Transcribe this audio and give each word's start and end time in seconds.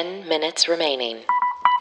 10 0.00 0.26
minutes 0.26 0.66
remaining. 0.66 1.18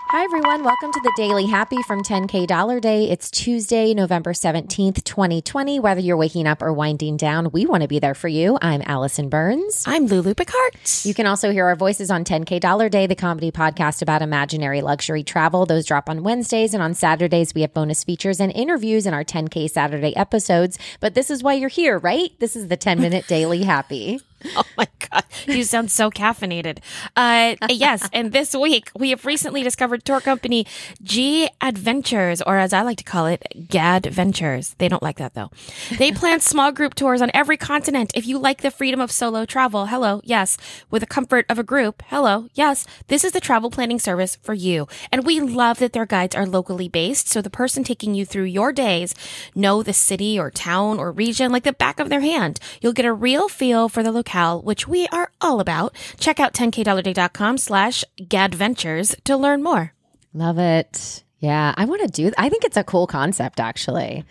Hi, 0.10 0.26
everyone. 0.26 0.66
Welcome 0.66 0.92
to 0.92 1.00
the 1.02 1.14
Daily 1.16 1.46
Happy 1.46 1.82
from 1.84 2.04
10K 2.04 2.48
Dollar 2.48 2.82
Day. 2.82 3.10
It's 3.10 3.32
Tuesday, 3.32 3.94
November 3.94 4.34
17th, 4.34 5.06
2020. 5.06 5.80
Whether 5.80 6.02
you're 6.02 6.18
waking 6.18 6.46
up 6.46 6.62
or 6.62 6.74
winding 6.74 7.16
down, 7.16 7.50
we 7.52 7.66
want 7.66 7.84
to 7.84 7.88
be 7.88 7.98
there 7.98 8.14
for 8.14 8.28
you. 8.28 8.58
I'm 8.62 8.82
Allison 8.86 9.30
Burns. 9.30 9.86
I'm 9.88 10.08
Lulu 10.08 10.34
Picard. 10.34 10.76
You 11.04 11.14
can 11.14 11.28
also 11.28 11.54
hear 11.54 11.66
our 11.68 11.78
voices 11.78 12.12
on 12.12 12.26
10K 12.26 12.60
Dollar 12.60 12.90
Day, 12.90 13.08
the 13.08 13.16
comedy 13.16 13.54
podcast 13.54 14.02
about 14.02 14.22
imaginary 14.22 14.82
luxury 14.82 15.24
travel. 15.24 15.66
Those 15.66 15.86
drop 15.86 16.10
on 16.10 16.22
Wednesdays, 16.22 16.74
and 16.74 16.84
on 16.84 16.96
Saturdays, 16.96 17.54
we 17.56 17.62
have 17.62 17.74
bonus 17.74 18.04
features 18.04 18.42
and 18.42 18.52
interviews 18.52 19.06
in 19.06 19.14
our 19.14 19.24
10K 19.24 19.70
Saturday 19.70 20.14
episodes. 20.18 20.78
But 21.00 21.14
this 21.14 21.32
is 21.32 21.42
why 21.42 21.54
you're 21.54 21.70
here, 21.70 21.98
right? 21.98 22.32
This 22.40 22.58
is 22.58 22.68
the 22.68 22.76
10 22.76 23.00
minute 23.00 23.28
Daily 23.28 23.64
Happy. 23.64 24.20
Oh 24.56 24.64
my 24.78 24.88
God. 25.12 25.24
You 25.48 25.64
sound 25.64 25.92
so 25.92 26.10
caffeinated. 26.10 26.80
Uh, 27.16 27.56
yes. 27.70 28.08
And 28.14 28.32
this 28.32 28.56
week, 28.56 28.90
we 28.98 29.10
have 29.10 29.26
recently 29.26 29.64
discovered 29.64 30.06
tour 30.06 30.22
company 30.22 30.66
G 31.02 31.50
Adventures, 31.62 32.42
or 32.42 32.58
as 32.58 32.72
I 32.74 32.82
like 32.82 32.98
to 32.98 33.04
call 33.04 33.26
it, 33.26 33.44
GAD 33.70 34.06
Ventures. 34.08 34.76
They 34.78 34.88
don't 34.88 35.04
like 35.04 35.18
that 35.18 35.34
though. 35.34 35.52
They 35.98 36.12
plan 36.12 36.40
small 36.40 36.72
group 36.72 36.96
tours 36.96 37.22
on 37.22 37.32
every 37.34 37.58
continent. 37.58 38.12
If 38.16 38.28
you 38.28 38.38
like 38.38 38.62
the 38.62 38.72
freedom 38.72 39.02
of 39.02 39.12
solo 39.12 39.46
travel, 39.46 39.88
hello, 39.88 40.22
yes. 40.24 40.58
With 40.90 41.02
the 41.02 41.08
comfort 41.08 41.46
of 41.50 41.60
a 41.60 41.64
group, 41.64 42.02
hello, 42.08 42.48
yes. 42.54 42.86
This 43.08 43.24
is 43.24 43.34
the 43.34 43.42
travel 43.42 43.70
planning 43.70 44.00
service 44.00 44.38
for 44.38 44.54
you. 44.54 44.88
And 45.12 45.26
we 45.26 45.40
love 45.40 45.80
that 45.80 45.94
their 45.94 46.06
guides 46.06 46.36
are 46.36 46.46
locally 46.46 46.88
based. 46.88 47.28
So 47.28 47.42
the 47.42 47.50
person 47.50 47.84
taking 47.84 48.16
you 48.16 48.26
through 48.26 48.44
your 48.44 48.72
days 48.72 49.14
know 49.54 49.84
the 49.84 49.94
city 49.94 50.40
or 50.40 50.50
town 50.52 50.98
or 50.98 51.12
region 51.12 51.52
like 51.52 51.64
the 51.64 51.74
back 51.74 52.00
of 52.00 52.10
their 52.10 52.22
hand. 52.22 52.60
You'll 52.82 52.94
get 52.94 53.06
a 53.06 53.14
real 53.14 53.50
feel 53.50 53.90
for 53.90 54.02
the 54.02 54.12
location 54.12 54.29
locale, 54.30 54.62
which 54.62 54.88
we 54.88 55.08
are 55.08 55.32
all 55.42 55.60
about. 55.60 55.96
Check 56.20 56.40
out 56.40 56.54
10kdollarday.com 56.54 57.58
slash 57.58 58.04
gadventures 58.28 59.16
to 59.26 59.38
learn 59.38 59.64
more. 59.64 59.94
Love 60.34 60.60
it. 60.60 61.24
Yeah, 61.40 61.74
I 61.78 61.86
want 61.86 62.02
to 62.02 62.08
do. 62.08 62.32
I 62.38 62.50
think 62.50 62.66
it's 62.66 62.78
a 62.78 62.84
cool 62.84 63.08
concept, 63.08 63.60
actually. 63.60 64.26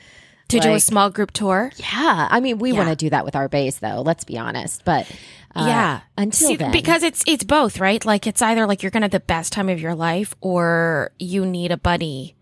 To 0.49 0.57
like, 0.59 0.67
do 0.67 0.75
a 0.75 0.81
small 0.81 1.11
group 1.11 1.33
tour. 1.33 1.71
Yeah, 1.77 2.29
I 2.31 2.41
mean, 2.41 2.59
we 2.59 2.73
yeah. 2.73 2.79
want 2.79 2.91
to 2.91 2.97
do 2.97 3.11
that 3.11 3.25
with 3.25 3.37
our 3.37 3.49
base, 3.49 3.79
though. 3.79 4.03
Let's 4.03 4.25
be 4.25 4.39
honest, 4.39 4.85
but 4.85 5.11
uh, 5.55 5.65
yeah, 5.67 6.01
until 6.17 6.49
See, 6.49 6.57
then, 6.57 6.73
because 6.73 7.03
it's 7.03 7.23
it's 7.27 7.45
both, 7.45 7.81
right? 7.81 8.03
Like 8.05 8.27
it's 8.27 8.41
either 8.41 8.67
like 8.67 8.83
you're 8.83 8.91
gonna 8.91 9.05
have 9.05 9.11
the 9.11 9.21
best 9.21 9.53
time 9.53 9.69
of 9.69 9.79
your 9.79 9.95
life, 9.95 10.35
or 10.41 11.11
you 11.19 11.45
need 11.45 11.71
a 11.71 11.77
buddy 11.77 12.35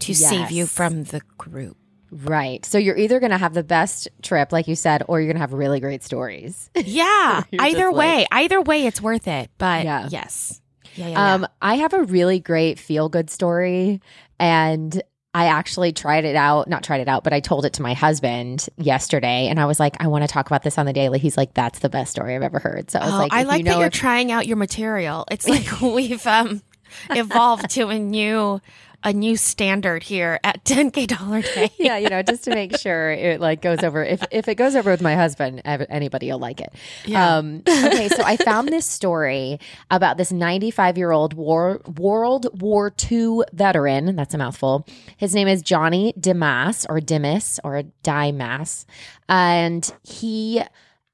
to 0.00 0.12
yes. 0.12 0.28
save 0.28 0.50
you 0.52 0.66
from 0.66 1.04
the 1.04 1.20
group. 1.36 1.76
Right. 2.10 2.64
So 2.64 2.78
you're 2.78 2.96
either 2.96 3.20
going 3.20 3.32
to 3.32 3.38
have 3.38 3.54
the 3.54 3.62
best 3.62 4.08
trip, 4.22 4.52
like 4.52 4.68
you 4.68 4.74
said, 4.76 5.02
or 5.08 5.20
you're 5.20 5.26
going 5.26 5.36
to 5.36 5.40
have 5.40 5.52
really 5.52 5.80
great 5.80 6.02
stories. 6.02 6.70
Yeah. 6.88 7.42
either 7.58 7.92
way, 7.92 8.20
like, 8.20 8.28
either 8.32 8.62
way, 8.62 8.86
it's 8.86 9.00
worth 9.00 9.28
it. 9.28 9.50
But 9.58 9.84
yeah. 9.84 10.08
yes. 10.10 10.60
Yeah, 10.94 11.08
yeah, 11.08 11.34
um, 11.34 11.46
I 11.60 11.74
have 11.76 11.92
a 11.92 12.02
really 12.02 12.40
great 12.40 12.78
feel 12.78 13.08
good 13.08 13.28
story. 13.30 14.00
And 14.40 15.00
I 15.34 15.46
actually 15.46 15.92
tried 15.92 16.24
it 16.24 16.34
out, 16.34 16.68
not 16.68 16.82
tried 16.82 17.00
it 17.00 17.08
out, 17.08 17.22
but 17.24 17.32
I 17.32 17.40
told 17.40 17.64
it 17.64 17.74
to 17.74 17.82
my 17.82 17.94
husband 17.94 18.68
yesterday. 18.76 19.48
And 19.48 19.60
I 19.60 19.66
was 19.66 19.78
like, 19.78 19.96
I 20.00 20.06
want 20.06 20.24
to 20.24 20.28
talk 20.28 20.46
about 20.46 20.62
this 20.62 20.78
on 20.78 20.86
the 20.86 20.92
daily. 20.92 21.18
He's 21.18 21.36
like, 21.36 21.54
that's 21.54 21.80
the 21.80 21.88
best 21.88 22.10
story 22.10 22.34
I've 22.34 22.42
ever 22.42 22.58
heard. 22.58 22.90
So 22.90 22.98
I 22.98 23.04
was 23.04 23.14
oh, 23.14 23.18
like, 23.18 23.32
I 23.32 23.42
like 23.42 23.58
you 23.58 23.64
know 23.64 23.72
that 23.72 23.78
you're 23.78 23.86
if- 23.88 23.92
trying 23.92 24.32
out 24.32 24.46
your 24.46 24.56
material. 24.56 25.26
It's 25.30 25.46
like 25.48 25.80
we've 25.82 26.26
um, 26.26 26.62
evolved 27.10 27.70
to 27.70 27.88
a 27.88 27.98
new 27.98 28.60
a 29.04 29.12
new 29.12 29.36
standard 29.36 30.02
here 30.02 30.40
at 30.42 30.64
10k 30.64 31.06
dollar 31.06 31.42
day. 31.42 31.70
yeah, 31.78 31.96
you 31.96 32.08
know, 32.08 32.22
just 32.22 32.44
to 32.44 32.50
make 32.50 32.76
sure 32.76 33.10
it 33.10 33.40
like 33.40 33.62
goes 33.62 33.82
over. 33.82 34.04
If 34.04 34.22
if 34.30 34.48
it 34.48 34.56
goes 34.56 34.74
over 34.74 34.90
with 34.90 35.02
my 35.02 35.14
husband, 35.14 35.62
anybody 35.64 36.30
will 36.30 36.38
like 36.38 36.60
it. 36.60 36.72
Yeah. 37.04 37.36
Um, 37.36 37.62
okay, 37.68 38.08
so 38.08 38.22
I 38.22 38.36
found 38.36 38.68
this 38.68 38.86
story 38.86 39.60
about 39.90 40.16
this 40.16 40.32
95 40.32 40.98
year 40.98 41.10
old 41.12 41.34
war 41.34 41.80
World 41.96 42.60
War 42.60 42.92
II 43.10 43.40
veteran. 43.52 44.16
That's 44.16 44.34
a 44.34 44.38
mouthful. 44.38 44.86
His 45.16 45.34
name 45.34 45.48
is 45.48 45.62
Johnny 45.62 46.12
Dimas 46.18 46.86
or 46.88 47.00
Dimas 47.00 47.60
or 47.62 47.82
Dimas, 48.02 48.86
and 49.28 49.90
he 50.02 50.62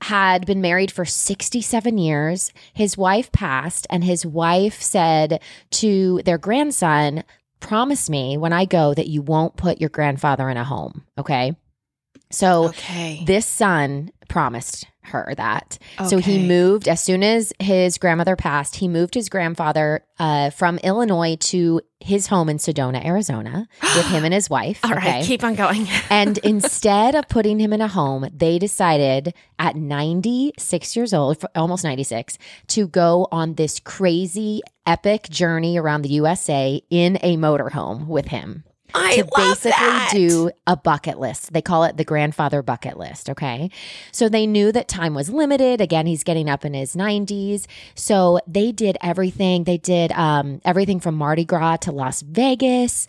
had 0.01 0.45
been 0.45 0.61
married 0.61 0.91
for 0.91 1.05
67 1.07 1.97
years. 1.97 2.53
His 2.75 2.97
wife 2.99 3.33
passed, 3.33 3.87
and 3.89 4.05
his 4.05 4.27
wife 4.27 4.83
said 4.83 5.41
to 5.71 6.21
their 6.25 6.37
grandson, 6.37 7.25
promise 7.65 8.11
me 8.11 8.37
when 8.37 8.53
I 8.53 8.65
go 8.65 8.95
that 8.95 9.09
you 9.09 9.23
won't 9.23 9.57
put 9.57 9.81
your 9.81 9.91
grandfather 9.91 10.49
in 10.51 10.57
a 10.57 10.65
home. 10.65 11.05
Okay. 11.19 11.57
So 12.31 12.67
okay. 12.69 13.23
this 13.27 13.47
son 13.47 14.11
promised 14.29 14.87
her 15.07 15.33
that. 15.37 15.79
Okay. 15.99 16.09
So 16.09 16.19
he 16.19 16.47
moved 16.47 16.89
as 16.89 17.03
soon 17.03 17.23
as 17.23 17.53
his 17.59 17.99
grandmother 17.99 18.37
passed, 18.37 18.77
he 18.77 18.89
moved 18.89 19.15
his 19.15 19.29
grandfather 19.29 20.05
uh, 20.19 20.51
from 20.51 20.79
Illinois 20.79 21.37
to 21.37 21.81
his 22.01 22.27
home 22.27 22.49
in 22.49 22.59
Sedona, 22.59 23.05
Arizona, 23.05 23.67
with 23.97 24.07
him 24.07 24.25
and 24.25 24.35
his 24.35 24.51
wife. 24.51 24.81
All 24.85 24.93
okay? 24.93 25.13
right, 25.13 25.25
keep 25.25 25.43
on 25.43 25.55
going. 25.55 25.87
and 26.11 26.39
instead 26.39 27.15
of 27.15 27.29
putting 27.29 27.59
him 27.59 27.73
in 27.73 27.81
a 27.81 27.89
home, 27.89 28.29
they 28.33 28.59
decided 28.59 29.35
at 29.59 29.77
96 29.77 30.97
years 30.97 31.15
old, 31.15 31.45
almost 31.55 31.85
96, 31.85 32.39
to 32.69 32.87
go 32.87 33.29
on 33.33 33.55
this 33.55 33.81
crazy 33.81 34.61
epic 34.87 35.29
journey 35.31 35.79
around 35.79 36.03
the 36.03 36.11
USA 36.11 36.81
in 36.91 37.17
a 37.23 37.37
motorhome 37.37 38.07
with 38.07 38.27
him. 38.27 38.65
I 38.93 39.17
to 39.17 39.29
basically 39.35 39.71
that. 39.71 40.11
do 40.13 40.51
a 40.67 40.77
bucket 40.77 41.19
list. 41.19 41.53
They 41.53 41.63
call 41.63 41.85
it 41.85 41.97
the 41.97 42.05
grandfather 42.05 42.63
bucket 42.63 42.97
list. 42.97 43.31
Okay. 43.31 43.71
So 44.13 44.29
they 44.29 44.47
knew 44.47 44.73
that 44.73 44.89
time 44.89 45.15
was 45.15 45.31
limited. 45.31 45.81
Again, 45.81 46.07
he's 46.07 46.25
getting 46.25 46.49
up 46.49 46.65
in 46.65 46.75
his 46.75 46.95
90s. 46.95 47.67
So 47.95 48.41
they 48.47 48.73
did 48.73 48.97
everything. 49.03 49.65
They 49.65 49.79
did 49.79 50.13
um, 50.13 50.61
everything 50.65 51.01
from 51.01 51.15
Mardi 51.17 51.45
Gras 51.45 51.79
to 51.79 51.93
Las 51.93 52.23
Vegas. 52.23 53.07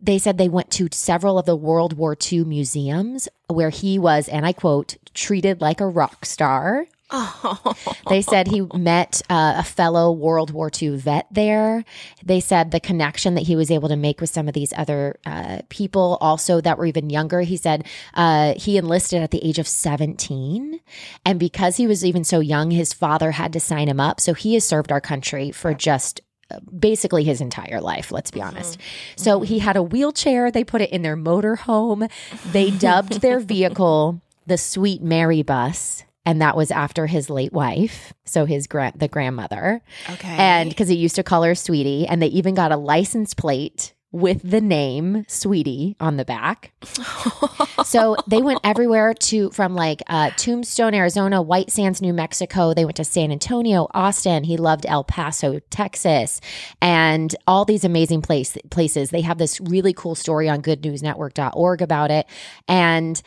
They 0.00 0.18
said 0.18 0.38
they 0.38 0.48
went 0.48 0.70
to 0.72 0.88
several 0.92 1.38
of 1.38 1.46
the 1.46 1.56
World 1.56 1.94
War 1.94 2.16
II 2.20 2.44
museums 2.44 3.28
where 3.48 3.70
he 3.70 3.98
was, 3.98 4.28
and 4.28 4.44
I 4.46 4.52
quote, 4.52 4.96
treated 5.14 5.60
like 5.60 5.80
a 5.80 5.86
rock 5.86 6.24
star. 6.26 6.86
Oh. 7.10 7.74
They 8.08 8.22
said 8.22 8.48
he 8.48 8.62
met 8.74 9.22
uh, 9.30 9.54
a 9.58 9.62
fellow 9.62 10.10
World 10.10 10.50
War 10.50 10.70
II 10.70 10.96
vet 10.96 11.26
there. 11.30 11.84
They 12.24 12.40
said 12.40 12.70
the 12.70 12.80
connection 12.80 13.34
that 13.34 13.42
he 13.42 13.54
was 13.54 13.70
able 13.70 13.88
to 13.88 13.96
make 13.96 14.20
with 14.20 14.30
some 14.30 14.48
of 14.48 14.54
these 14.54 14.72
other 14.76 15.18
uh, 15.24 15.60
people, 15.68 16.18
also 16.20 16.60
that 16.60 16.78
were 16.78 16.86
even 16.86 17.10
younger. 17.10 17.42
He 17.42 17.56
said 17.56 17.86
uh, 18.14 18.54
he 18.56 18.76
enlisted 18.76 19.22
at 19.22 19.30
the 19.30 19.44
age 19.44 19.58
of 19.58 19.68
17. 19.68 20.80
And 21.24 21.38
because 21.38 21.76
he 21.76 21.86
was 21.86 22.04
even 22.04 22.24
so 22.24 22.40
young, 22.40 22.70
his 22.70 22.92
father 22.92 23.32
had 23.32 23.52
to 23.52 23.60
sign 23.60 23.88
him 23.88 24.00
up. 24.00 24.20
So 24.20 24.34
he 24.34 24.54
has 24.54 24.64
served 24.64 24.90
our 24.90 25.00
country 25.00 25.52
for 25.52 25.74
just 25.74 26.20
uh, 26.50 26.60
basically 26.78 27.24
his 27.24 27.40
entire 27.40 27.80
life, 27.80 28.10
let's 28.10 28.30
be 28.30 28.42
honest. 28.42 28.78
Mm-hmm. 28.78 29.22
So 29.22 29.40
he 29.40 29.60
had 29.60 29.76
a 29.76 29.82
wheelchair. 29.82 30.50
They 30.50 30.64
put 30.64 30.80
it 30.80 30.90
in 30.90 31.02
their 31.02 31.16
motor 31.16 31.56
home. 31.56 32.08
They 32.50 32.70
dubbed 32.70 33.20
their 33.20 33.38
vehicle 33.38 34.20
the 34.46 34.58
Sweet 34.58 35.02
Mary 35.02 35.42
Bus 35.42 36.04
and 36.26 36.42
that 36.42 36.56
was 36.56 36.70
after 36.72 37.06
his 37.06 37.30
late 37.30 37.52
wife, 37.52 38.12
so 38.24 38.44
his 38.44 38.66
gra- 38.66 38.92
the 38.94 39.08
grandmother. 39.08 39.80
Okay. 40.10 40.36
And 40.36 40.68
because 40.68 40.88
he 40.88 40.96
used 40.96 41.14
to 41.16 41.22
call 41.22 41.44
her 41.44 41.54
Sweetie, 41.54 42.06
and 42.06 42.20
they 42.20 42.26
even 42.26 42.54
got 42.54 42.72
a 42.72 42.76
license 42.76 43.32
plate 43.32 43.94
with 44.10 44.40
the 44.42 44.60
name 44.60 45.24
Sweetie 45.28 45.94
on 46.00 46.16
the 46.16 46.24
back. 46.24 46.72
so 47.84 48.16
they 48.26 48.40
went 48.42 48.60
everywhere 48.64 49.14
to 49.14 49.50
from 49.50 49.74
like 49.74 50.02
uh, 50.08 50.30
Tombstone, 50.36 50.94
Arizona, 50.94 51.42
White 51.42 51.70
Sands, 51.70 52.02
New 52.02 52.12
Mexico. 52.12 52.74
They 52.74 52.84
went 52.84 52.96
to 52.96 53.04
San 53.04 53.30
Antonio, 53.30 53.88
Austin. 53.94 54.42
He 54.42 54.56
loved 54.56 54.86
El 54.86 55.04
Paso, 55.04 55.60
Texas, 55.70 56.40
and 56.80 57.34
all 57.46 57.64
these 57.64 57.84
amazing 57.84 58.22
place 58.22 58.56
places. 58.70 59.10
They 59.10 59.20
have 59.20 59.38
this 59.38 59.60
really 59.60 59.92
cool 59.92 60.14
story 60.14 60.48
on 60.48 60.62
GoodNewsNetwork.org 60.62 61.82
about 61.82 62.10
it, 62.10 62.26
and 62.66 63.20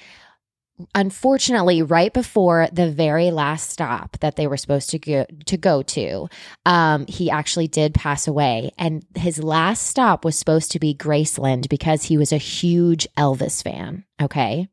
unfortunately, 0.95 1.81
right 1.81 2.13
before 2.13 2.67
the 2.71 2.89
very 2.89 3.31
last 3.31 3.69
stop 3.69 4.17
that 4.19 4.35
they 4.35 4.47
were 4.47 4.57
supposed 4.57 4.89
to 4.91 4.99
go 4.99 5.25
to 5.45 5.57
go 5.57 5.81
to, 5.83 6.27
um, 6.65 7.05
he 7.07 7.29
actually 7.29 7.67
did 7.67 7.93
pass 7.93 8.27
away. 8.27 8.71
And 8.77 9.05
his 9.15 9.43
last 9.43 9.87
stop 9.87 10.23
was 10.23 10.37
supposed 10.37 10.71
to 10.71 10.79
be 10.79 10.93
Graceland 10.93 11.69
because 11.69 12.03
he 12.03 12.17
was 12.17 12.31
a 12.31 12.37
huge 12.37 13.07
Elvis 13.17 13.63
fan. 13.63 14.05
Okay. 14.21 14.67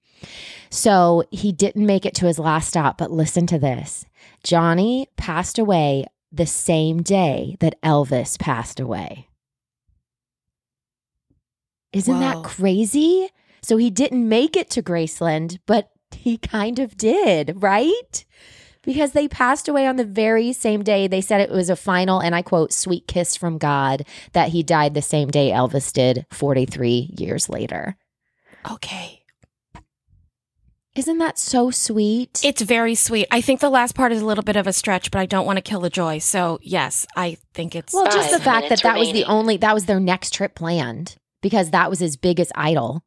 So 0.71 1.25
he 1.31 1.53
didn't 1.53 1.87
make 1.87 2.07
it 2.07 2.15
to 2.17 2.27
his 2.27 2.39
last 2.39 2.69
stop, 2.69 2.99
but 2.99 3.11
listen 3.11 3.47
to 3.49 3.59
this. 3.59 4.05
Johnny 4.43 5.09
passed 5.17 5.59
away 5.59 6.07
the 6.33 6.47
same 6.47 7.03
day 7.03 7.57
that 7.61 7.81
Elvis 7.83 8.39
passed 8.39 8.81
away. 8.81 9.29
Isn't 11.93 12.21
Whoa. 12.21 12.21
that 12.21 12.45
crazy? 12.45 13.31
So 13.63 13.77
he 13.77 13.91
didn't 13.91 14.29
make 14.29 14.57
it 14.57 14.71
to 14.71 14.83
Graceland, 14.83 15.59
but 15.67 15.91
he 16.27 16.39
kind 16.39 16.81
of 16.81 16.97
did, 16.97 17.63
right? 17.63 18.25
Because 18.83 19.13
they 19.13 19.29
passed 19.29 19.69
away 19.69 19.87
on 19.87 19.95
the 19.95 20.05
very 20.05 20.53
same 20.53 20.83
day. 20.83 21.07
They 21.07 21.21
said 21.21 21.41
it 21.41 21.53
was 21.53 21.71
a 21.71 21.77
final, 21.77 22.19
and 22.19 22.35
I 22.35 22.43
quote, 22.43 22.73
sweet 22.73 23.07
kiss 23.07 23.37
from 23.37 23.59
God 23.59 24.05
that 24.33 24.49
he 24.49 24.65
died 24.65 24.95
the 24.95 25.03
same 25.03 25.31
day 25.31 25.53
Elvis 25.53 25.93
did 25.93 26.27
43 26.33 27.15
years 27.17 27.49
later. 27.49 27.97
Okay. 28.69 29.23
Isn't 30.97 31.19
that 31.19 31.39
so 31.39 31.71
sweet? 31.71 32.41
It's 32.45 32.63
very 32.63 32.97
sweet. 32.97 33.29
I 33.31 33.41
think 33.41 33.61
the 33.61 33.71
last 33.71 33.95
part 33.95 34.11
is 34.11 34.21
a 34.21 34.27
little 34.27 34.43
bit 34.43 34.57
of 34.57 34.67
a 34.67 34.73
stretch, 34.73 35.13
but 35.13 35.21
I 35.21 35.27
don't 35.27 35.47
want 35.47 35.59
to 35.59 35.63
kill 35.63 35.81
the 35.81 35.91
joy. 35.91 36.19
So 36.19 36.59
yes, 36.61 37.07
I 37.15 37.37
think 37.55 37.77
it's 37.77 37.95
well, 37.95 38.07
just 38.07 38.33
the 38.33 38.41
fact 38.41 38.63
that 38.71 38.83
minutes 38.83 38.83
that 38.83 38.99
was 38.99 39.13
the 39.13 39.27
only 39.27 39.59
that 39.59 39.75
was 39.75 39.87
their 39.87 40.01
next 40.01 40.35
trip 40.35 40.57
planned 40.57 41.15
because 41.41 41.71
that 41.71 41.89
was 41.89 42.01
his 42.01 42.17
biggest 42.17 42.51
idol. 42.57 43.05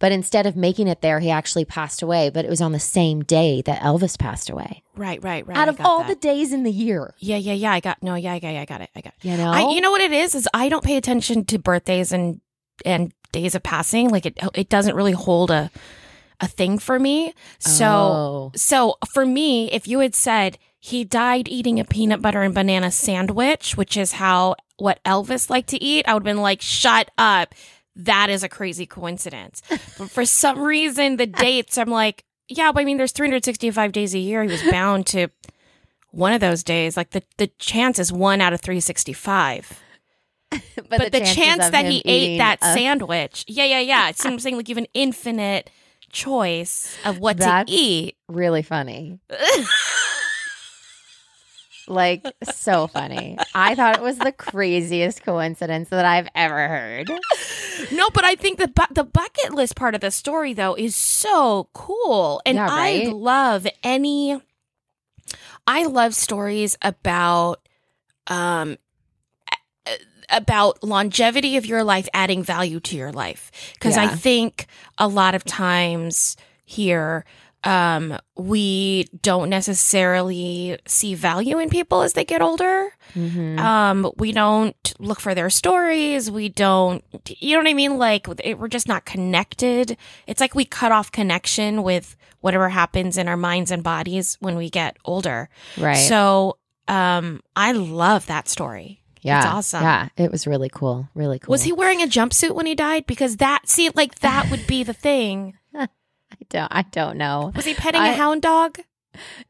But 0.00 0.12
instead 0.12 0.46
of 0.46 0.54
making 0.56 0.86
it 0.86 1.00
there, 1.00 1.18
he 1.18 1.30
actually 1.30 1.64
passed 1.64 2.02
away. 2.02 2.30
But 2.30 2.44
it 2.44 2.48
was 2.50 2.60
on 2.60 2.72
the 2.72 2.78
same 2.78 3.22
day 3.24 3.62
that 3.62 3.80
Elvis 3.82 4.18
passed 4.18 4.48
away. 4.48 4.82
right, 4.94 5.22
right, 5.24 5.46
right. 5.46 5.56
Out 5.56 5.68
I 5.68 5.70
of 5.72 5.80
all 5.80 5.98
that. 6.00 6.08
the 6.08 6.14
days 6.14 6.52
in 6.52 6.62
the 6.62 6.70
year, 6.70 7.14
yeah, 7.18 7.36
yeah, 7.36 7.52
yeah. 7.54 7.72
I 7.72 7.80
got 7.80 8.02
no, 8.02 8.14
yeah, 8.14 8.38
yeah, 8.40 8.50
yeah. 8.52 8.60
I 8.62 8.64
got 8.64 8.80
it. 8.80 8.90
I 8.94 9.00
got. 9.00 9.14
It. 9.20 9.24
you 9.28 9.36
know. 9.36 9.50
I, 9.50 9.70
you 9.72 9.80
know 9.80 9.90
what 9.90 10.00
it 10.00 10.12
is? 10.12 10.34
Is 10.34 10.48
I 10.54 10.68
don't 10.68 10.84
pay 10.84 10.96
attention 10.96 11.44
to 11.46 11.58
birthdays 11.58 12.12
and 12.12 12.40
and 12.84 13.12
days 13.32 13.54
of 13.54 13.62
passing. 13.62 14.08
Like 14.10 14.24
it, 14.26 14.38
it 14.54 14.68
doesn't 14.68 14.94
really 14.94 15.12
hold 15.12 15.50
a 15.50 15.70
a 16.40 16.46
thing 16.46 16.78
for 16.78 17.00
me. 17.00 17.34
So, 17.58 17.86
Oh. 17.88 18.52
so 18.54 18.96
for 19.12 19.26
me, 19.26 19.68
if 19.72 19.88
you 19.88 19.98
had 19.98 20.14
said 20.14 20.56
he 20.78 21.02
died 21.02 21.48
eating 21.48 21.80
a 21.80 21.84
peanut 21.84 22.22
butter 22.22 22.42
and 22.42 22.54
banana 22.54 22.92
sandwich, 22.92 23.76
which 23.76 23.96
is 23.96 24.12
how 24.12 24.54
what 24.76 25.02
Elvis 25.04 25.50
liked 25.50 25.68
to 25.70 25.82
eat, 25.82 26.04
I 26.06 26.14
would 26.14 26.20
have 26.20 26.24
been 26.36 26.40
like, 26.40 26.62
shut 26.62 27.10
up. 27.18 27.52
That 27.98 28.30
is 28.30 28.42
a 28.42 28.48
crazy 28.48 28.86
coincidence. 28.86 29.60
but 29.98 30.10
for 30.10 30.24
some 30.24 30.60
reason, 30.60 31.16
the 31.16 31.26
dates, 31.26 31.76
I'm 31.76 31.90
like, 31.90 32.24
yeah, 32.48 32.72
but 32.72 32.80
I 32.80 32.84
mean, 32.84 32.96
there's 32.96 33.12
365 33.12 33.92
days 33.92 34.14
a 34.14 34.18
year. 34.18 34.42
He 34.42 34.48
was 34.50 34.62
bound 34.70 35.06
to 35.08 35.28
one 36.10 36.32
of 36.32 36.40
those 36.40 36.62
days. 36.62 36.96
Like 36.96 37.10
the, 37.10 37.22
the 37.36 37.48
chance 37.58 37.98
is 37.98 38.12
one 38.12 38.40
out 38.40 38.52
of 38.52 38.60
365 38.60 39.82
but, 40.88 41.12
the, 41.12 41.20
chances 41.20 41.34
chance 41.34 41.70
that 41.70 41.84
he 41.84 42.00
ate 42.06 42.38
that 42.38 42.58
a- 42.62 42.72
sandwich, 42.72 43.44
yeah, 43.48 43.64
yeah, 43.64 43.80
yeah. 43.80 44.08
It's 44.08 44.24
I'm 44.26 44.38
saying 44.38 44.56
like 44.56 44.68
you 44.68 44.74
have 44.74 44.82
an 44.82 44.88
infinite 44.94 45.70
choice 46.10 46.96
of 47.04 47.18
what 47.18 47.36
That's- 47.36 47.66
to 47.66 47.72
eat. 47.72 48.16
really 48.28 48.62
funny. 48.62 49.18
like 51.88 52.26
so 52.44 52.86
funny. 52.86 53.38
I 53.54 53.74
thought 53.74 53.96
it 53.96 54.02
was 54.02 54.18
the 54.18 54.32
craziest 54.32 55.22
coincidence 55.22 55.88
that 55.90 56.04
I've 56.04 56.28
ever 56.34 56.68
heard. 56.68 57.10
no, 57.90 58.10
but 58.10 58.24
I 58.24 58.34
think 58.34 58.58
the 58.58 58.68
bu- 58.68 58.94
the 58.94 59.04
bucket 59.04 59.54
list 59.54 59.76
part 59.76 59.94
of 59.94 60.00
the 60.00 60.10
story 60.10 60.52
though 60.52 60.74
is 60.74 60.94
so 60.96 61.68
cool, 61.72 62.40
and 62.46 62.56
Yeah, 62.56 62.68
I 62.70 63.08
love 63.10 63.66
any. 63.82 64.40
I 65.66 65.84
love 65.84 66.14
stories 66.14 66.78
about, 66.80 67.68
um, 68.26 68.78
about 70.30 70.82
longevity 70.82 71.56
of 71.56 71.66
your 71.66 71.84
life 71.84 72.08
adding 72.12 72.42
value 72.42 72.80
to 72.80 72.96
your 72.96 73.12
life 73.12 73.50
because 73.74 73.96
I 73.96 74.08
think 74.08 74.66
a 74.98 75.08
lot 75.08 75.34
of 75.34 75.44
times 75.44 76.36
here 76.64 77.24
um 77.64 78.16
we 78.36 79.08
don't 79.20 79.48
necessarily 79.50 80.78
see 80.86 81.14
value 81.14 81.58
in 81.58 81.68
people 81.68 82.02
as 82.02 82.12
they 82.12 82.24
get 82.24 82.40
older 82.40 82.92
Mhm. 83.14 83.58
um 83.58 84.12
we 84.16 84.32
don't 84.32 84.76
look 85.00 85.18
for 85.18 85.34
their 85.34 85.50
stories 85.50 86.30
we 86.30 86.48
don't 86.48 87.02
you 87.28 87.54
know 87.56 87.60
what 87.62 87.68
i 87.70 87.74
mean 87.74 87.98
like 87.98 88.28
it, 88.44 88.58
we're 88.58 88.68
just 88.68 88.86
not 88.86 89.04
connected 89.04 89.96
it's 90.26 90.40
like 90.40 90.54
we 90.54 90.64
cut 90.64 90.92
off 90.92 91.10
connection 91.10 91.82
with 91.82 92.16
whatever 92.40 92.68
happens 92.68 93.16
in 93.18 93.26
our 93.28 93.36
minds 93.36 93.70
and 93.72 93.82
bodies 93.82 94.36
when 94.40 94.56
we 94.56 94.70
get 94.70 94.96
older 95.04 95.48
Right. 95.76 95.94
so 95.94 96.58
um 96.86 97.40
i 97.56 97.72
love 97.72 98.26
that 98.26 98.48
story 98.48 99.02
yeah. 99.20 99.38
it's 99.38 99.46
awesome. 99.46 99.82
Yeah. 99.82 100.08
It 100.16 100.30
was 100.30 100.46
really 100.46 100.68
cool. 100.72 101.08
Really 101.12 101.40
cool. 101.40 101.50
was 101.50 101.64
he 101.64 101.72
wearing 101.72 102.00
a 102.00 102.06
jumpsuit 102.06 102.54
when 102.54 102.66
he 102.66 102.76
died 102.76 103.04
because 103.04 103.38
that 103.38 103.62
see 103.68 103.90
like 103.96 104.20
that 104.20 104.48
would 104.48 104.64
be 104.68 104.84
the 104.84 104.92
thing 104.92 105.58
don't 106.48 106.68
I 106.72 106.82
don't 106.82 107.16
know. 107.18 107.52
was 107.54 107.64
he 107.64 107.74
petting 107.74 108.00
I- 108.00 108.08
a 108.08 108.14
hound 108.14 108.42
dog 108.42 108.78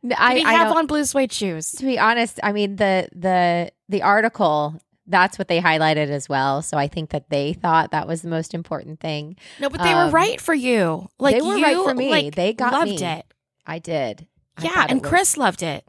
did 0.03 0.13
I, 0.17 0.39
he 0.39 0.45
I 0.45 0.53
have 0.53 0.75
on 0.77 0.87
blue 0.87 1.05
suede 1.05 1.33
shoes 1.33 1.73
to 1.73 1.85
be 1.85 1.99
honest, 1.99 2.41
I 2.43 2.53
mean 2.53 2.77
the 2.77 3.09
the 3.15 3.71
the 3.89 4.03
article 4.03 4.81
that's 5.11 5.39
what 5.39 5.49
they 5.49 5.59
highlighted 5.61 6.09
as 6.11 6.29
well. 6.29 6.61
So 6.63 6.77
I 6.77 6.87
think 6.87 7.11
that 7.11 7.31
they 7.31 7.55
thought 7.55 7.91
that 7.93 8.07
was 8.07 8.21
the 8.23 8.29
most 8.29 8.53
important 8.55 9.01
thing. 9.01 9.37
no 9.59 9.69
but 9.71 9.83
they 9.83 9.93
Um, 9.93 10.07
were 10.07 10.13
right 10.13 10.41
for 10.41 10.55
you 10.55 11.09
like 11.19 11.35
they 11.37 11.43
were 11.43 11.57
you, 11.57 11.65
right 11.65 11.77
for 11.77 11.95
me. 11.95 12.11
like, 12.11 12.35
They 12.35 12.53
got 12.53 12.73
loved 12.73 13.01
me. 13.01 13.07
it 13.07 13.27
I 13.67 13.79
did. 13.79 14.27
Yeah 14.63 14.85
it 14.85 14.91
and 14.91 15.03
chris 15.03 15.37
loved 15.37 15.63
it 15.63 15.85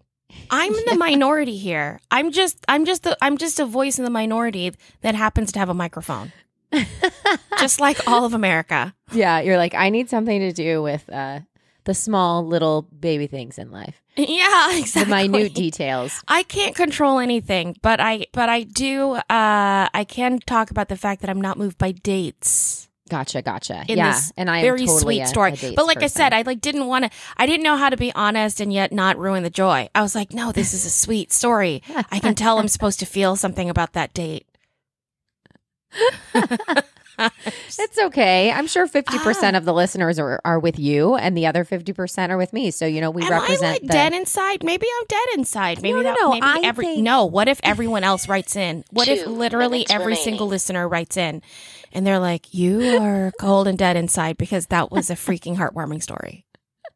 i'm 0.52 0.74
in 0.76 0.86
the 0.86 0.96
minority 1.08 1.58
here 1.58 2.00
i'm 2.12 2.32
just 2.32 2.64
i'm 2.68 2.86
just 2.86 3.02
the 3.04 3.18
i'm 3.20 3.36
just 3.38 3.60
a 3.60 3.66
voice 3.66 3.98
in 3.98 4.04
the 4.04 4.12
minority 4.12 4.72
that 5.02 5.16
happens 5.16 5.52
to 5.52 5.58
have 5.60 5.70
a 5.70 5.74
microphone 5.74 6.32
just 7.60 7.80
like 7.80 8.08
all 8.08 8.26
of 8.26 8.34
america 8.34 8.94
Yeah, 9.12 9.40
you're 9.40 9.58
like, 9.58 9.74
I 9.74 9.90
need 9.90 10.08
something 10.10 10.40
to 10.40 10.52
do 10.54 10.84
with 10.84 11.10
uh, 11.10 11.40
the 11.86 11.96
small 11.96 12.46
little 12.46 12.84
baby 12.84 13.26
things 13.26 13.58
in 13.58 13.72
life, 13.72 14.04
yeah 14.16 14.78
exactly 14.78 15.24
the 15.24 15.30
minute 15.30 15.56
details. 15.56 16.22
I 16.28 16.44
can't 16.44 16.76
control 16.76 17.18
anything, 17.18 17.76
but 17.82 18.00
I 18.00 18.28
but 18.34 18.50
I 18.50 18.64
do 18.64 19.14
uh 19.14 19.90
I 19.94 20.06
can 20.08 20.38
talk 20.46 20.70
about 20.70 20.90
the 20.90 20.96
fact 20.98 21.22
that 21.22 21.30
I'm 21.32 21.42
not 21.42 21.58
moved 21.58 21.78
by 21.80 21.92
dates. 21.92 22.86
Gotcha, 23.10 23.42
gotcha. 23.42 23.84
In 23.88 23.98
yeah, 23.98 24.12
this 24.12 24.32
and 24.38 24.48
I 24.52 24.62
very 24.62 24.86
totally 24.86 25.00
sweet 25.16 25.22
a- 25.22 25.28
story. 25.28 25.54
a 25.54 25.74
But 25.74 25.88
like 25.88 26.04
I 26.04 26.08
said, 26.08 26.32
I 26.32 26.44
like 26.44 26.62
didn't 26.62 26.86
want 26.86 27.06
to 27.06 27.12
I 27.38 27.48
didn't 27.48 27.64
know 27.64 27.78
how 27.78 27.90
to 27.90 27.98
be 27.98 28.14
honest 28.14 28.62
and 28.62 28.72
yet 28.72 28.92
not 28.94 29.18
ruin 29.18 29.42
the 29.42 29.50
joy. 29.50 29.90
I 29.96 30.04
was 30.04 30.14
like, 30.14 30.32
no, 30.32 30.52
this 30.52 30.76
is 30.76 30.86
a 30.86 30.92
sweet 30.92 31.34
story. 31.34 31.82
I 32.12 32.20
can 32.20 32.36
tell 32.36 32.60
I'm 32.60 32.68
supposed 32.78 33.00
to 33.00 33.08
feel 33.08 33.36
something 33.36 33.68
about 33.72 33.94
that 33.94 34.14
date. 34.14 34.46
it's 37.80 37.98
okay. 37.98 38.52
I'm 38.52 38.68
sure 38.68 38.88
50% 38.88 39.54
Ah. 39.54 39.58
of 39.58 39.66
the 39.66 39.74
listeners 39.74 40.18
are, 40.20 40.40
are 40.46 40.60
with 40.60 40.80
you, 40.80 41.16
and 41.16 41.36
the 41.38 41.46
other 41.48 41.66
50% 41.66 42.30
are 42.30 42.38
with 42.38 42.54
me. 42.54 42.72
So 42.72 42.86
you 42.86 43.02
know 43.02 43.12
we 43.12 43.24
Am 43.24 43.30
represent 43.32 43.64
I 43.64 43.72
like 43.74 43.82
the- 43.82 43.88
dead 43.88 44.14
inside? 44.14 44.64
Maybe 44.64 44.88
I'm 45.00 45.06
dead 45.08 45.28
inside. 45.38 45.82
Maybe 45.82 45.94
No, 45.94 46.02
no, 46.02 46.04
that 46.04 46.18
no. 46.22 46.30
maybe 46.32 46.46
I 46.46 46.60
every 46.64 46.86
think- 46.86 47.04
no. 47.04 47.26
What 47.26 47.48
if 47.48 47.60
everyone 47.64 48.04
else 48.04 48.28
writes 48.30 48.56
in? 48.56 48.84
What 48.92 49.08
if 49.08 49.26
literally 49.28 49.86
every 49.90 50.06
remaining. 50.08 50.24
single 50.24 50.48
listener 50.48 50.88
writes 50.88 51.18
in, 51.18 51.42
and 51.92 52.06
they're 52.06 52.20
like, 52.20 52.54
"You 52.54 53.00
are 53.02 53.32
cold 53.40 53.68
and 53.68 53.78
dead 53.78 53.96
inside," 53.98 54.38
because 54.38 54.68
that 54.68 54.92
was 54.92 55.10
a 55.10 55.16
freaking 55.16 55.58
heartwarming 55.58 56.02
story. 56.04 56.46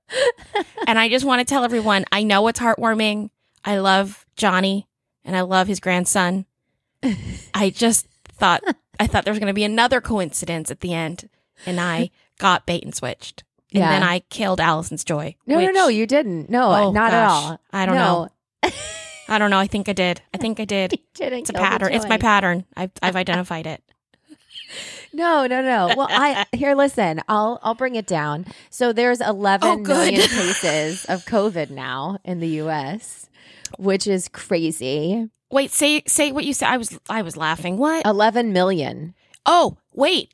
and 0.87 0.99
I 0.99 1.09
just 1.09 1.25
want 1.25 1.39
to 1.39 1.45
tell 1.45 1.63
everyone, 1.63 2.05
I 2.11 2.23
know 2.23 2.47
it's 2.47 2.59
heartwarming. 2.59 3.29
I 3.65 3.77
love 3.79 4.25
Johnny, 4.35 4.87
and 5.25 5.35
I 5.35 5.41
love 5.41 5.67
his 5.67 5.79
grandson. 5.79 6.45
I 7.53 7.69
just 7.69 8.07
thought 8.33 8.61
I 9.03 9.07
thought 9.07 9.25
there 9.25 9.31
was 9.33 9.39
going 9.39 9.47
to 9.47 9.53
be 9.53 9.63
another 9.63 9.99
coincidence 10.01 10.71
at 10.71 10.79
the 10.79 10.93
end, 10.93 11.29
and 11.65 11.79
I 11.79 12.09
got 12.39 12.65
bait 12.65 12.83
and 12.83 12.95
switched. 12.95 13.43
And 13.73 13.81
Yeah. 13.81 13.89
then 13.91 14.03
I 14.03 14.19
killed 14.29 14.59
Allison's 14.61 15.03
joy. 15.03 15.35
No, 15.47 15.59
no, 15.59 15.65
which- 15.65 15.73
no, 15.75 15.87
you 15.87 16.05
didn't. 16.05 16.49
No, 16.49 16.71
Oh, 16.71 16.91
not 16.91 17.13
at 17.13 17.27
all. 17.27 17.59
I 17.71 17.85
don't 17.85 17.95
No. 17.95 18.29
know. 18.63 18.69
I 19.27 19.37
don't 19.39 19.49
know. 19.49 19.59
I 19.59 19.67
think 19.67 19.89
I 19.89 19.93
did. 19.93 20.21
I 20.33 20.37
think 20.37 20.59
I 20.59 20.65
did. 20.65 20.93
It's 21.19 21.49
a 21.49 21.53
pattern. 21.53 21.93
It's 21.93 22.07
my 22.07 22.17
pattern. 22.17 22.65
I've 22.77 22.91
I've 23.01 23.15
identified 23.23 23.65
it. 23.67 23.81
No, 25.13 25.45
no, 25.45 25.61
no. 25.61 25.93
Well, 25.95 26.07
I 26.09 26.45
here 26.53 26.75
listen. 26.75 27.21
I'll 27.27 27.59
I'll 27.63 27.75
bring 27.75 27.95
it 27.95 28.07
down. 28.07 28.45
So 28.69 28.91
there's 28.93 29.21
eleven 29.21 29.69
Oh, 29.69 29.77
million 29.77 30.21
cases 30.27 31.05
of 31.05 31.23
COVID 31.25 31.69
now 31.69 32.17
in 32.25 32.39
the 32.39 32.47
U.S., 32.65 33.29
which 33.77 34.07
is 34.07 34.27
crazy. 34.27 35.29
Wait, 35.53 35.69
say 35.69 36.01
say 36.07 36.31
what 36.31 36.45
you 36.45 36.53
said. 36.53 36.69
I 36.69 36.77
was 36.77 36.97
I 37.07 37.21
was 37.21 37.37
laughing. 37.37 37.77
What? 37.77 38.07
Eleven 38.07 38.53
million. 38.53 39.13
Oh, 39.45 39.77
wait. 39.93 40.33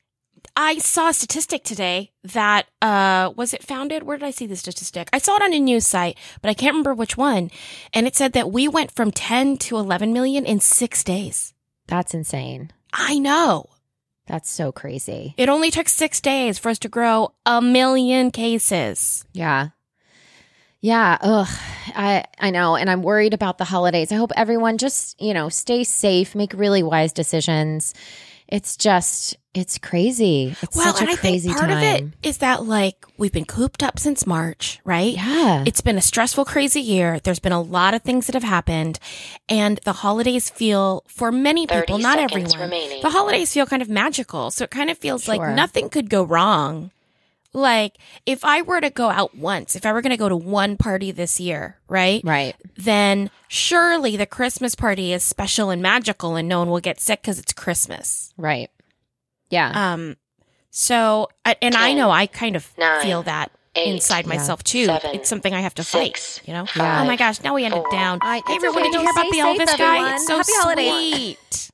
I 0.55 0.77
saw 0.77 1.09
a 1.09 1.13
statistic 1.13 1.65
today 1.65 2.11
that 2.23 2.67
uh 2.81 3.33
was 3.35 3.53
it 3.53 3.61
founded? 3.61 4.03
Where 4.03 4.17
did 4.17 4.25
I 4.25 4.31
see 4.31 4.47
the 4.47 4.55
statistic? 4.55 5.09
I 5.11 5.17
saw 5.17 5.35
it 5.35 5.41
on 5.41 5.53
a 5.53 5.59
news 5.59 5.85
site, 5.85 6.17
but 6.41 6.49
I 6.49 6.53
can't 6.53 6.71
remember 6.71 6.93
which 6.93 7.17
one. 7.17 7.51
And 7.93 8.07
it 8.07 8.15
said 8.15 8.31
that 8.31 8.49
we 8.51 8.69
went 8.69 8.91
from 8.91 9.11
10 9.11 9.57
to 9.57 9.77
11 9.77 10.13
million 10.13 10.45
in 10.45 10.61
6 10.61 11.03
days. 11.03 11.53
That's 11.87 12.13
insane. 12.13 12.71
I 12.93 13.19
know. 13.19 13.65
That's 14.25 14.49
so 14.49 14.71
crazy. 14.71 15.33
It 15.35 15.49
only 15.49 15.69
took 15.69 15.89
6 15.89 16.21
days 16.21 16.57
for 16.59 16.69
us 16.69 16.79
to 16.79 16.87
grow 16.87 17.33
a 17.45 17.61
million 17.61 18.31
cases. 18.31 19.25
Yeah. 19.33 19.69
Yeah, 20.81 21.17
ugh. 21.21 21.47
I 21.95 22.23
I 22.39 22.51
know 22.51 22.75
and 22.75 22.89
I'm 22.89 23.03
worried 23.03 23.33
about 23.33 23.57
the 23.57 23.65
holidays. 23.65 24.11
I 24.11 24.15
hope 24.15 24.31
everyone 24.35 24.77
just, 24.77 25.19
you 25.21 25.33
know, 25.33 25.49
stay 25.49 25.83
safe, 25.83 26.35
make 26.35 26.53
really 26.53 26.83
wise 26.83 27.11
decisions. 27.13 27.93
It's 28.47 28.77
just 28.77 29.35
it's 29.53 29.77
crazy. 29.77 30.55
It's 30.61 30.75
well, 30.75 30.93
such 30.93 31.01
and 31.01 31.09
a 31.09 31.13
I 31.13 31.15
crazy 31.17 31.49
think 31.49 31.57
part 31.59 31.69
time. 31.71 31.77
of 31.77 31.83
it 31.83 32.13
is 32.27 32.37
that 32.37 32.63
like 32.65 33.03
we've 33.17 33.31
been 33.31 33.45
cooped 33.45 33.83
up 33.83 33.99
since 33.99 34.25
March, 34.25 34.79
right? 34.85 35.13
Yeah. 35.15 35.63
It's 35.67 35.81
been 35.81 35.97
a 35.97 36.01
stressful, 36.01 36.45
crazy 36.45 36.79
year. 36.81 37.19
There's 37.19 37.39
been 37.39 37.51
a 37.51 37.61
lot 37.61 37.93
of 37.93 38.01
things 38.03 38.27
that 38.27 38.33
have 38.35 38.43
happened, 38.43 38.99
and 39.49 39.79
the 39.85 39.93
holidays 39.93 40.49
feel, 40.49 41.03
for 41.07 41.31
many 41.31 41.65
people, 41.67 41.97
not 41.97 42.19
everyone, 42.19 42.57
remaining. 42.59 43.01
the 43.01 43.09
holidays 43.09 43.51
feel 43.53 43.65
kind 43.65 43.81
of 43.81 43.89
magical. 43.89 44.49
So 44.51 44.63
it 44.63 44.71
kind 44.71 44.89
of 44.89 44.97
feels 44.99 45.23
Sure. 45.25 45.35
like 45.37 45.55
nothing 45.55 45.89
could 45.89 46.09
go 46.09 46.23
wrong. 46.23 46.91
Like 47.53 47.97
if 48.25 48.45
I 48.45 48.61
were 48.61 48.79
to 48.79 48.89
go 48.91 49.09
out 49.09 49.35
once, 49.35 49.75
if 49.75 49.85
I 49.85 49.91
were 49.93 50.01
going 50.01 50.11
to 50.11 50.17
go 50.17 50.29
to 50.29 50.35
one 50.37 50.77
party 50.77 51.11
this 51.11 51.39
year, 51.39 51.77
right? 51.87 52.21
right. 52.23 52.55
Then 52.77 53.31
surely 53.47 54.15
the 54.17 54.25
Christmas 54.27 54.75
party 54.75 55.11
is 55.13 55.23
special 55.23 55.69
and 55.71 55.81
magical, 55.81 56.35
and 56.35 56.47
no 56.47 56.59
one 56.59 56.69
will 56.69 56.79
get 56.79 56.99
sick 56.99 57.21
because 57.23 57.39
it's 57.39 57.51
Christmas. 57.53 58.33
Right. 58.37 58.69
Yeah. 59.49 59.93
Um, 59.93 60.17
so 60.69 61.29
I- 61.43 61.55
and 61.61 61.73
I 61.75 61.93
know 61.93 62.11
I 62.11 62.27
kind 62.27 62.55
of 62.55 62.71
nine, 62.77 63.01
feel 63.01 63.23
that 63.23 63.51
eight, 63.75 63.87
inside 63.95 64.27
myself 64.27 64.63
too. 64.63 64.85
seven, 64.85 65.15
it's 65.15 65.27
something 65.27 65.51
I 65.51 65.61
have 65.61 65.73
to 65.75 65.83
six, 65.83 66.37
fight. 66.37 66.47
You 66.47 66.53
know. 66.53 66.65
five, 66.67 67.01
oh 67.01 67.07
my 67.07 67.15
gosh! 67.15 67.41
Now 67.41 67.55
we 67.55 67.65
ended 67.65 67.81
four. 67.81 67.91
down. 67.91 68.19
I- 68.21 68.43
hey 68.45 68.55
everyone, 68.57 68.81
okay. 68.83 68.91
did 68.91 68.93
you 68.93 68.99
hear 69.01 69.09
about 69.09 69.31
the 69.31 69.37
Elvis 69.37 69.67
safe, 69.69 69.77
guy? 69.79 69.95
everyone. 69.97 70.13
It's 70.13 70.27
so 70.27 70.37
Happy 70.37 70.51
holidays. 70.55 71.15
sweet. 71.15 71.71